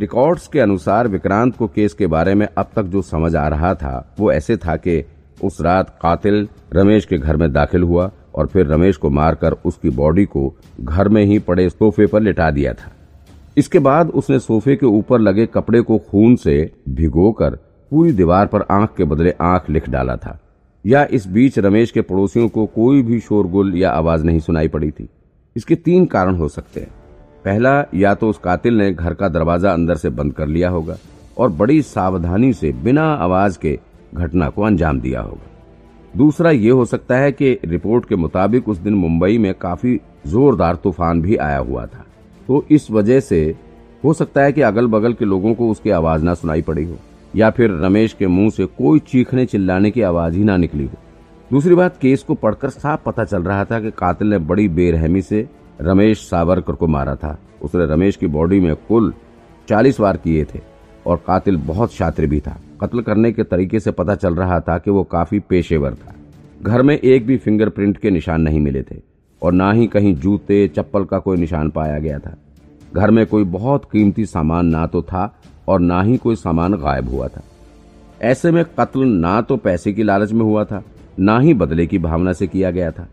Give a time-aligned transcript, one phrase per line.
[0.00, 3.74] Records के अनुसार विक्रांत को केस के बारे में अब तक जो समझ आ रहा
[3.74, 5.04] था, वो ऐसे था कि
[5.44, 9.90] उस रात कातिल रमेश के घर में दाखिल हुआ और फिर रमेश को मारकर उसकी
[9.90, 12.92] बॉडी को घर में ही पड़े सोफे पर लिटा दिया था।
[13.56, 17.50] इसके बाद उसने सोफे के ऊपर लगे कपड़े को खून से भिगोकर
[17.90, 20.38] पूरी दीवार पर आँख के बदले आँख लिख डाला था।
[20.86, 24.90] या इस बीच रमेश के पड़ोसियों को कोई भी शोरगुल या आवाज़ नहीं सुनाई पड़ी
[24.90, 25.08] थी।
[25.56, 26.99] इसके तीन कारण हो सकते हैं।
[27.44, 30.96] पहला, या तो उस कातिल ने घर का दरवाज़ा अंदर से बंद कर लिया होगा
[31.36, 33.78] और बड़ी सावधानी से बिना आवाज़ के
[34.14, 35.48] घटना को अंजाम दिया होगा।
[36.14, 40.76] दूसरा, ये हो सकता है कि रिपोर्ट के मुताबिक उस दिन मुंबई में काफ़ी जोरदार
[40.76, 42.04] तूफ़ान भी आया हुआ था।
[42.48, 43.42] तो इस वजह से
[44.02, 46.96] हो सकता है कि अगल बगल के लोगों को उसकी आवाज़ ना सुनाई पड़ी हो,
[47.34, 50.98] या फिर रमेश के मुँह से कोई चीखने चिल्लाने की आवाज़ ही ना निकली हो।
[51.50, 55.22] दूसरी बात, केस को पढ़कर साफ़ पता चल रहा था कि कातिल ने बड़ी बेरहमी
[55.22, 55.46] से
[55.80, 59.12] रमेश सावरकर को मारा था। उसने रमेश की बॉडी में कुल
[59.68, 60.60] चालीस वार किए थे
[61.06, 64.78] और कातिल बहुत शातिर भी था। कत्ल करने के तरीके से पता चल रहा था
[64.78, 66.14] कि वो काफ़ी पेशेवर था।
[66.62, 68.96] घर में एक भी फिंगरप्रिंट के निशान नहीं मिले थे
[69.42, 72.36] और ना ही कहीं जूते, चप्पल का कोई निशान पाया गया था।
[72.94, 75.32] घर में कोई बहुत कीमती सामान ना तो था
[75.68, 77.42] और ना ही कोई सामान गायब हुआ था।
[78.20, 80.82] ऐसे में कत्ल ना तो पैसे की लालच में हुआ था,
[81.18, 83.08] ना ही बदले की भावना से किया गया था,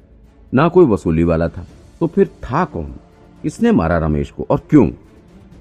[0.54, 1.66] ना कोई वसूली वाला था।
[2.02, 2.94] तो फिर था कौन?
[3.44, 4.46] किसने मारा रमेश को?
[4.50, 4.90] और क्यों?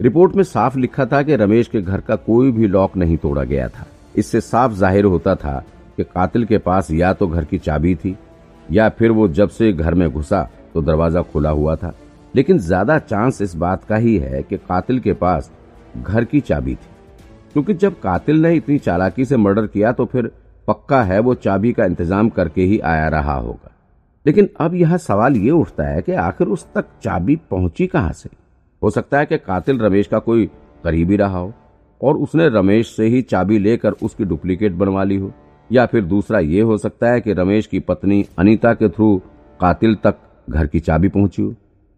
[0.00, 3.44] रिपोर्ट में साफ़ लिखा था कि रमेश के घर का कोई भी लॉक नहीं तोड़ा
[3.44, 5.58] गया था। इससे साफ़ ज़ाहिर होता था
[5.96, 8.16] कि कातिल के पास या तो घर की चाबी थी,
[8.68, 11.92] या फिर वो जब से घर में घुसा तो दरवाज़ा खुला हुआ था।
[12.34, 15.50] लेकिन ज़्यादा चांस इस बात का ही है कि कातिल के पास
[15.98, 16.90] घर की चाबी थी।
[17.52, 20.30] क्योंकि जब कातिल ने इतनी चालाकी से मर्डर किया तो फिर
[20.68, 23.72] पक्का है वो चाबी का इंतज़ाम करके ही आया रहा होगा।
[24.26, 28.30] लेकिन अब यह सवाल ये उठता है कि आखिर उस तक चाबी पहुँची कहाँ से?
[28.82, 30.46] हो सकता है कि कातिल रमेश का कोई
[30.84, 31.52] करीबी रहा हो,
[32.00, 35.32] और उसने रमेश से ही चाबी लेकर उसकी डुप्लीकेट बनवा ली हो।
[35.70, 39.16] या फिर दूसरा ये हो सकता है कि रमेश की पत्नी अनीता के थ्रू
[39.60, 40.18] कातिल तक
[40.50, 41.50] घर की चाबी पहुँची हो,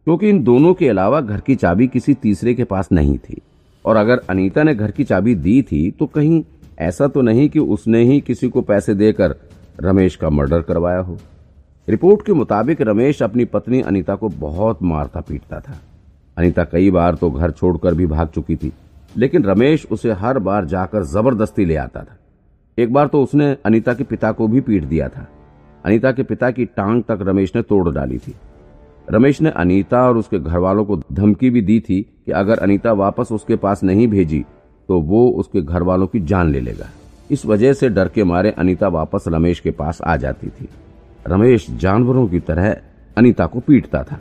[0.06, 3.40] क्योंकि इन दोनों के अलावा घर की चाबी किसी तीसरे के पास नहीं थी।
[3.84, 6.42] और अगर अनीता ने घर की चाबी दी थी तो कहीं
[6.78, 9.34] ऐसा तो नहीं कि उसने ही किसी को पैसे देकर
[9.80, 11.18] रमेश का मर्डर करवाया हो।
[11.88, 15.76] रिपोर्ट के मुताबिक रमेश अपनी पत्नी अनीता को बहुत मारता पीटता था।
[16.36, 18.72] अनीता कई बार तो घर छोड़कर भी भाग चुकी थी,
[19.16, 22.16] लेकिन रमेश उसे हर बार जाकर ज़बरदस्ती ले आता था।
[22.78, 25.26] एक बार तो उसने अनीता के पिता को भी पीट दिया था।
[25.84, 28.34] अनीता के पिता की टांग तक रमेश ने तोड़ डाली थी।
[29.08, 32.92] रमेश ने अनीता और उसके घर वालों को धमकी भी दी थी कि अगर अनीता
[32.94, 34.44] वापस उसके पास नहीं भेजी
[34.88, 36.88] तो वो उसके घर वालों की जान ले लेगा।
[37.30, 40.68] इस वजह से डर के मारे अनीता वापस रमेश के पास आ जाती थी।
[41.28, 42.76] रमेश जानवरों की तरह
[43.16, 44.20] अनीता को पीटता था।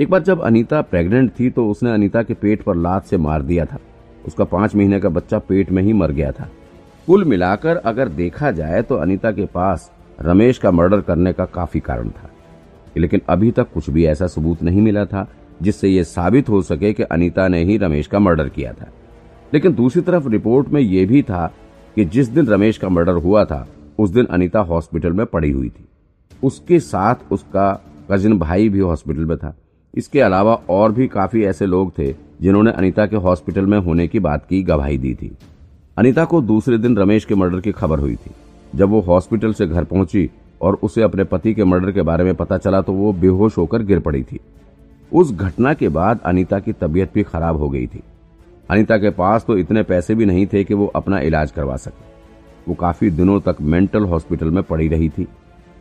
[0.00, 3.42] एक बार जब अनीता प्रेग्नेंट थी तो उसने अनीता के पेट पर लात से मार
[3.42, 3.78] दिया था।
[4.26, 6.48] उसका पाँच महीने का बच्चा पेट में ही मर गया था।
[7.06, 9.90] कुल मिलाकर अगर देखा जाए तो अनीता के पास
[10.20, 12.30] रमेश का मर्डर करने का काफ़ी कारण था।
[12.96, 15.28] लेकिन अभी तक कुछ भी ऐसा सबूत नहीं मिला था,
[15.62, 18.86] जिससे यह साबित हो सके कि अनीता ने ही रमेश का मर्डर किया था।
[19.54, 21.52] लेकिन दूसरी तरफ़ रिपोर्ट में यह भी था
[21.94, 25.68] कि जिस दिन रमेश का मर्डर हुआ था, उस दिन अनीता हॉस्पिटल में पड़ी हुई
[25.68, 25.88] थी।
[26.42, 27.72] उसके साथ उसका
[28.10, 29.54] कजिन भाई भी हॉस्पिटल में था।
[29.94, 34.18] इसके अलावा और भी काफ़ी ऐसे लोग थे जिन्होंने अनीता के हॉस्पिटल में होने की
[34.18, 35.36] बात की, गवाही दी थी।
[35.96, 38.30] अनीता को दूसरे दिन रमेश के मर्डर की खबर हुई थी।
[38.74, 40.28] जब वो हॉस्पिटल से घर पहुँची
[40.62, 43.82] और उसे अपने पति के मर्डर के बारे में पता चला तो वो बेहोश होकर
[43.82, 44.40] गिर पड़ी थी।
[45.12, 48.02] उस घटना के बाद अनीता की तबीयत भी खराब हो गई थी।
[48.70, 52.04] अनीता के पास तो इतने पैसे भी नहीं थे कि वो अपना इलाज करवा सके।
[52.68, 55.26] वो काफ़ी दिनों तक मेंटल हॉस्पिटल में पड़ी रही थी।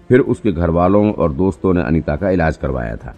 [0.10, 3.16] फिर उसके घर वालों और दोस्तों ने अनीता का इलाज करवाया था।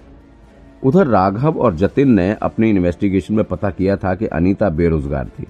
[0.83, 5.47] उधर राघव और जतिन ने अपनी इन्वेस्टिगेशन में पता किया था कि अनीता बेरोजगार थी।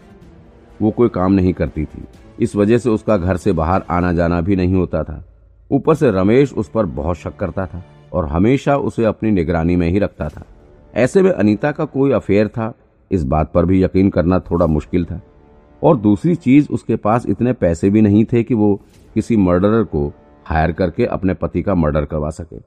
[0.81, 2.03] वो कोई काम नहीं करती थी।
[2.39, 5.25] इस वजह से उसका घर से बाहर आना जाना भी नहीं होता था।
[5.71, 9.89] ऊपर से रमेश उस पर बहुत शक करता था और हमेशा उसे अपनी निगरानी में
[9.89, 10.43] ही रखता था।
[10.95, 12.73] ऐसे में अनीता का कोई अफेयर था,
[13.11, 15.21] इस बात पर भी यकीन करना थोड़ा मुश्किल था।
[15.83, 18.81] और दूसरी चीज़, उसके पास इतने पैसे भी नहीं थे कि वो
[19.13, 20.13] किसी मर्डरर को
[20.47, 22.57] हायर करके अपने पति का मर्डर करवा सके।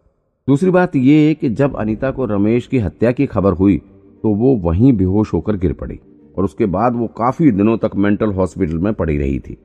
[0.48, 3.76] दूसरी बात यह कि जब अनीता को रमेश की हत्या की खबर हुई
[4.24, 5.98] तो वो वहीं बेहोश होकर गिर पड़ी
[6.38, 9.56] और उसके बाद वो काफ़ी दिनों तक मेंटल हॉस्पिटल में पड़ी रही थी।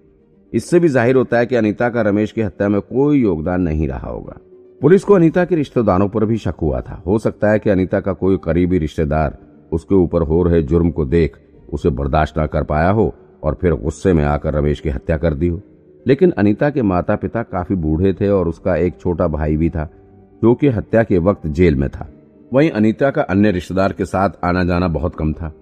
[0.53, 3.87] इससे भी ज़ाहिर होता है कि अनीता का रमेश की हत्या में कोई योगदान नहीं
[3.87, 4.37] रहा होगा।
[4.81, 7.99] पुलिस को अनीता के रिश्तेदारों पर भी शक हुआ था। हो सकता है कि अनीता
[7.99, 9.37] का कोई करीबी रिश्तेदार
[9.71, 11.37] उसके ऊपर हो रहे जुर्म को देख
[11.69, 13.13] उसे बर्दाश्त न कर पाया हो
[13.43, 15.61] और फिर गुस्से में आकर रमेश की हत्या कर दी हो।
[16.07, 19.89] लेकिन अनीता के माता पिता काफ़ी बूढ़े थे और उसका एक छोटा भाई भी था,
[20.41, 22.07] जो कि हत्या के वक्त जेल में था।
[22.53, 25.53] वहीं अनीता का अन्य रिश्तेदार के साथ आना जाना बहुत कम था।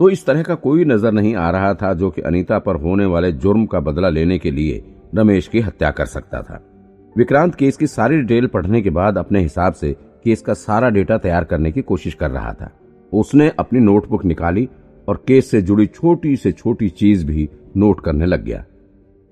[0.00, 3.04] तो इस तरह का कोई नज़र नहीं आ रहा था, जो कि अनीता पर होने
[3.04, 4.82] वाले जुर्म का बदला लेने के लिए
[5.14, 6.60] रमेश की हत्या कर सकता था।
[7.16, 9.92] विक्रांत केस की सारी डिटेल पढ़ने के बाद अपने हिसाब से
[10.24, 12.70] केस का सारा डेटा तैयार करने की कोशिश कर रहा था।
[13.12, 14.68] उसने अपनी नोटबुक निकाली
[15.08, 18.64] और केस से जुड़ी छोटी से छोटी चीज़ भी नोट करने लग गया।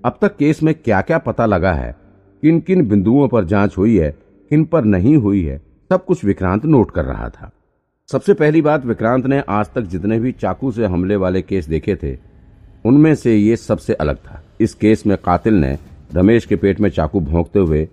[0.05, 1.97] अब तक केस में क्या क्या पता लगा है?
[2.43, 4.17] किन किन बिंदुओं पर जाँच हुई है?
[4.51, 5.63] किन पर नहीं हुई है?
[5.89, 7.51] सब कुछ विक्रांत नोट कर रहा था।
[8.13, 11.97] सबसे पहली बात, विक्रांत ने आज तक जितने भी चाकू से हमले वाले केस देखे
[11.97, 12.19] थे,
[12.85, 15.79] उनमें से ये सबसे अलग था। इस केस में कातिल ने
[16.15, 17.89] रमेश के पेट में चाकू भोंकते हुए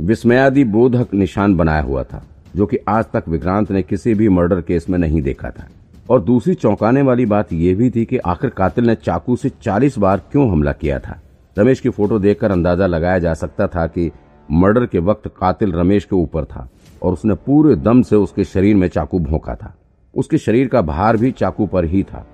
[0.00, 2.26] विस्मयादि बोधक निशान बनाया हुआ था,
[2.56, 5.68] जो कि आज तक विक्रांत ने किसी भी मर्डर केस में नहीं देखा था।
[6.10, 9.98] और दूसरी चौंकाने वाली बात यह भी थी कि आखिर कातिल ने चाकू से 40
[9.98, 11.20] बार क्यों हमला किया था?
[11.56, 14.10] रमेश की फ़ोटो देखकर अंदाज़ा लगाया जा सकता था कि
[14.48, 16.68] मर्डर के वक्त कातिल रमेश के ऊपर था
[17.02, 19.74] और उसने पूरे दम से उसके शरीर में चाकू भोंका था।
[20.14, 22.26] उसके शरीर का भार भी चाकू पर ही था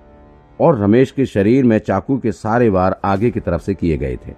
[0.61, 4.17] और रमेश के शरीर में चाकू के सारे वार आगे की तरफ़ से किए गए
[4.17, 4.35] थे।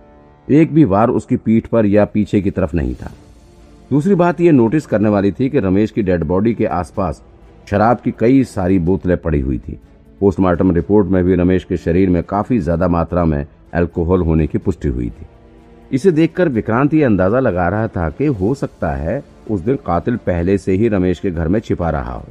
[0.48, 3.10] एक भी वार उसकी पीठ पर या पीछे की तरफ़ नहीं था।
[3.90, 7.22] दूसरी बात यह नोटिस करने वाली थी कि रमेश की डेड बॉडी के आसपास
[7.70, 9.78] शराब की कई सारी बोतलें पड़ी हुई थी।
[10.20, 13.44] पोस्टमार्टम रिपोर्ट में भी रमेश के शरीर में काफ़ी ज़्यादा मात्रा में
[13.74, 15.26] अल्कोहल होने की पुष्टि हुई थी।
[15.90, 20.16] इसे देखकर विक्रांत ये अंदाज़ा लगा रहा था कि हो सकता है उस दिन कातिल
[20.16, 22.24] पहले से ही रमेश के घर में छिपा रहा हो।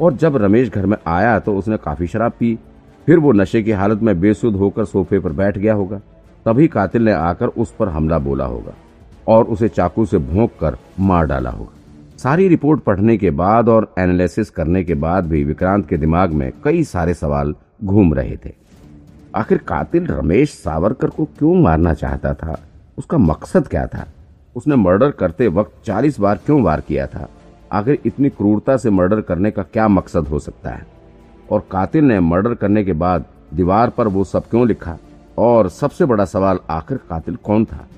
[0.00, 2.58] और जब रमेश घर में आया तो उसने काफ़ी शराब पी।
[3.06, 6.00] फिर वो नशे की हालत में बेसुध होकर सोफे पर बैठ गया होगा।
[6.46, 8.74] तभी कातिल ने आकर उस पर हमला बोला होगा
[9.26, 11.72] और उसे चाकू से भोंक कर मार डाला होगा।
[12.18, 16.50] सारी रिपोर्ट पढ़ने के बाद और एनालिसिस करने के बाद भी विक्रांत के दिमाग में
[16.64, 17.54] कई सारे सवाल
[17.84, 18.52] घूम रहे थे।
[19.34, 22.60] आखिर कातिल रमेश सावरकर को क्यों मारना चाहता था?
[22.98, 24.06] उसका मकसद क्या था?
[24.56, 27.28] उसने मर्डर करते वक्त चालीस बार क्यों वार किया था?
[27.72, 30.86] आखिर इतनी क्रूरता से मर्डर करने का क्या मकसद हो सकता है?
[31.50, 33.24] और कातिल ने मर्डर करने के बाद
[33.54, 34.98] दीवार पर वो सब क्यों लिखा?
[35.38, 37.88] और सबसे बड़ा सवाल आखिर कातिल कौन था?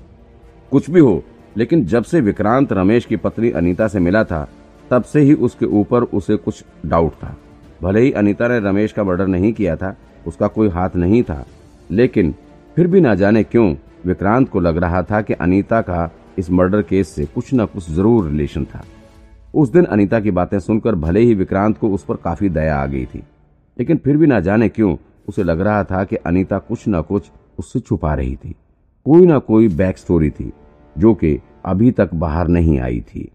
[0.71, 1.23] कुछ भी हो,
[1.57, 4.47] लेकिन जब से विक्रांत रमेश की पत्नी अनीता से मिला था,
[4.89, 7.37] तब से ही उसके ऊपर उसे कुछ डाउट था।
[7.83, 9.95] भले ही अनीता ने रमेश का मर्डर नहीं किया था
[10.27, 11.45] उसका कोई हाथ नहीं था।
[11.91, 12.33] लेकिन
[12.77, 13.73] फिर भी ना जाने क्यों
[14.05, 17.89] विक्रांत को लग रहा था कि अनीता का इस मर्डर केस से कुछ न कुछ
[17.89, 18.83] ज़रूर रिलेशन था।
[19.53, 22.85] उस दिन अनीता की बातें सुनकर भले ही विक्रांत को उस पर काफ़ी दया आ
[22.85, 23.23] गई थी,
[23.77, 24.95] लेकिन फिर भी ना जाने क्यों
[25.27, 27.29] उसे लग रहा था कि अनीता कुछ ना कुछ
[27.59, 28.55] उससे छुपा रही थी।
[29.05, 30.51] कोई ना कोई बैक स्टोरी थी,
[30.95, 33.29] जो कि अभी तक बाहर नहीं आई थी।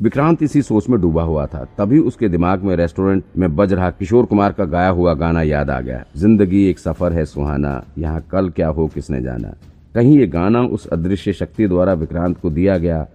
[0.00, 3.90] विक्रांत इसी सोच में डूबा हुआ था। तभी उसके दिमाग में रेस्टोरेंट में बज रहा
[3.90, 8.20] किशोर कुमार का गाया हुआ गाना याद आ गया। ज़िंदगी एक सफ़र है सुहाना, यहाँ
[8.30, 9.54] कल क्या हो किसने जाना।
[9.94, 13.06] कहीं ये गाना उस अदृश्य शक्ति द्वारा विक्रांत को दिया गया।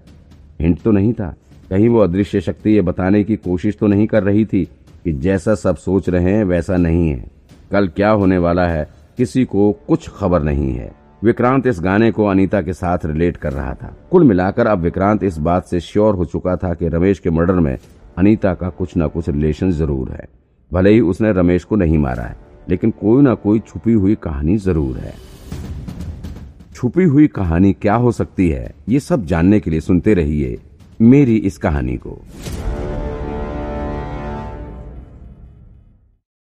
[0.62, 1.34] हिंट तो नहीं था।
[1.70, 4.64] कहीं वो अदृश्य शक्ति ये बताने की कोशिश तो नहीं कर रही थी
[5.06, 7.26] कि जैसा सब सोच रहे हैं, वैसा नहीं है।
[7.72, 10.92] कल क्या होने वाला है, किसी को कुछ खबर नहीं है।
[11.22, 15.24] विक्रांत इस गाने को अनीता के साथ रिलेट कर रहा था। कुल मिलाकर अब विक्रांत
[15.24, 17.78] इस बात से श्योर हो चुका था कि रमेश के मर्डर में
[18.18, 20.28] अनीता का कुछ न कुछ रिलेशन ज़रूर है।
[20.72, 22.36] भले ही उसने रमेश को नहीं मारा है,
[22.70, 25.14] लेकिन कोई ना कोई छुपी हुई कहानी ज़रूर है।
[26.76, 30.58] छुपी हुई कहानी क्या हो सकती है, ये सब जानने के लिए सुनते रहिए
[31.00, 32.18] मेरी इस कहानी को।